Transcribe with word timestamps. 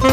Now 0.00 0.08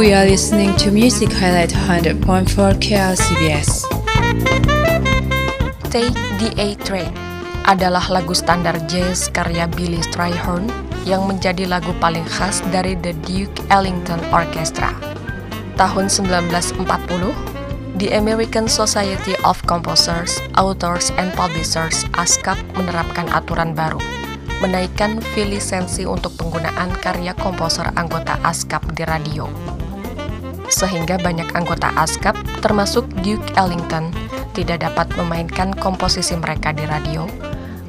we 0.00 0.16
are 0.16 0.24
listening 0.24 0.72
to 0.80 0.88
Music 0.88 1.28
Highlight 1.28 1.68
100.4 1.68 2.48
KLCBS. 2.80 3.84
Take 5.92 6.16
the 6.40 6.48
A 6.56 6.72
Train 6.80 7.12
adalah 7.68 8.08
lagu 8.08 8.32
standar 8.32 8.80
jazz 8.88 9.28
karya 9.28 9.68
Billy 9.68 10.00
Strayhorn 10.00 10.72
yang 11.04 11.28
menjadi 11.28 11.68
lagu 11.68 11.92
paling 12.00 12.24
khas 12.24 12.64
dari 12.72 12.96
The 12.96 13.12
Duke 13.28 13.60
Ellington 13.68 14.24
Orchestra. 14.32 14.96
Tahun 15.76 16.08
1940, 16.08 18.00
The 18.00 18.16
American 18.16 18.64
Society 18.64 19.36
of 19.44 19.60
Composers, 19.68 20.40
Authors, 20.56 21.12
and 21.20 21.28
Publishers 21.36 22.08
ASCAP 22.16 22.56
menerapkan 22.80 23.28
aturan 23.28 23.76
baru, 23.76 24.00
menaikkan 24.58 25.22
fee 25.22 25.46
lisensi 25.46 26.02
untuk 26.02 26.34
penggunaan 26.34 26.90
karya 26.98 27.34
komposer 27.38 27.90
anggota 27.94 28.38
ASCAP 28.42 28.94
di 28.94 29.06
radio. 29.06 29.46
Sehingga 30.68 31.16
banyak 31.16 31.54
anggota 31.56 31.94
ASCAP, 31.96 32.36
termasuk 32.60 33.08
Duke 33.24 33.46
Ellington, 33.56 34.12
tidak 34.52 34.84
dapat 34.84 35.08
memainkan 35.16 35.72
komposisi 35.72 36.34
mereka 36.34 36.74
di 36.74 36.84
radio, 36.84 37.24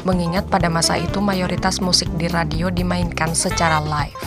mengingat 0.07 0.47
pada 0.47 0.71
masa 0.71 0.95
itu 0.95 1.19
mayoritas 1.19 1.81
musik 1.83 2.07
di 2.15 2.29
radio 2.31 2.71
dimainkan 2.71 3.35
secara 3.35 3.83
live. 3.83 4.21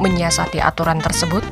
Menyiasati 0.00 0.58
aturan 0.58 0.98
tersebut, 0.98 1.44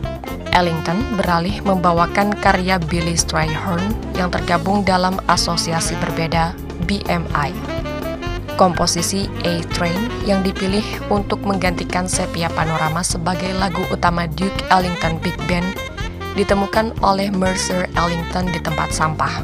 Ellington 0.55 1.19
beralih 1.19 1.61
membawakan 1.67 2.31
karya 2.39 2.79
Billy 2.79 3.19
Strayhorn 3.19 3.83
yang 4.15 4.31
tergabung 4.31 4.87
dalam 4.87 5.19
asosiasi 5.27 5.99
berbeda 5.99 6.55
BMI. 6.87 7.84
Komposisi 8.55 9.27
A 9.43 9.59
Train 9.75 9.99
yang 10.23 10.47
dipilih 10.47 10.85
untuk 11.11 11.43
menggantikan 11.43 12.07
Sepia 12.07 12.47
Panorama 12.55 13.03
sebagai 13.03 13.51
lagu 13.59 13.83
utama 13.91 14.31
Duke 14.31 14.63
Ellington 14.71 15.19
Big 15.19 15.35
Band 15.51 15.75
ditemukan 16.39 16.95
oleh 17.03 17.35
Mercer 17.35 17.91
Ellington 17.99 18.51
di 18.55 18.63
tempat 18.63 18.95
sampah. 18.95 19.43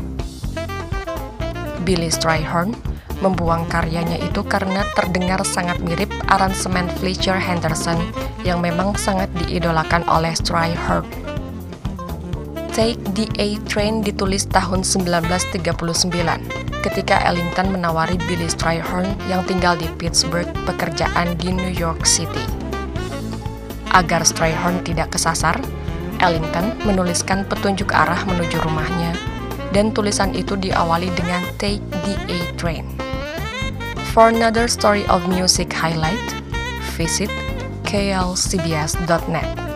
Billy 1.83 2.07
Strayhorn 2.07 2.71
membuang 3.19 3.67
karyanya 3.67 4.17
itu 4.23 4.47
karena 4.47 4.87
terdengar 4.95 5.43
sangat 5.43 5.83
mirip 5.83 6.09
aransemen 6.31 6.87
Fletcher 7.03 7.37
Henderson 7.37 7.99
yang 8.47 8.63
memang 8.63 8.95
sangat 8.95 9.29
diidolakan 9.43 10.07
oleh 10.07 10.33
Strayhorn. 10.39 11.30
Take 12.81 13.13
the 13.13 13.29
A 13.37 13.61
Train 13.69 14.01
ditulis 14.01 14.49
tahun 14.49 14.89
1939 14.89 15.69
ketika 16.81 17.21
Ellington 17.29 17.77
menawari 17.77 18.17
Billy 18.25 18.49
Strayhorn 18.49 19.05
yang 19.29 19.45
tinggal 19.45 19.77
di 19.77 19.85
Pittsburgh 20.01 20.49
pekerjaan 20.65 21.37
di 21.37 21.53
New 21.53 21.69
York 21.69 22.09
City. 22.09 22.41
Agar 23.93 24.25
Strayhorn 24.25 24.81
tidak 24.81 25.13
kesasar, 25.13 25.61
Ellington 26.25 26.73
menuliskan 26.89 27.45
petunjuk 27.53 27.93
arah 27.93 28.25
menuju 28.25 28.57
rumahnya 28.65 29.13
dan 29.77 29.93
tulisan 29.93 30.33
itu 30.33 30.57
diawali 30.57 31.13
dengan 31.13 31.45
Take 31.61 31.85
the 32.09 32.17
A 32.33 32.41
Train. 32.57 32.89
For 34.17 34.33
another 34.33 34.65
story 34.73 35.05
of 35.13 35.29
music 35.29 35.69
highlight, 35.69 36.33
visit 36.97 37.29
klcbs.net. 37.85 39.70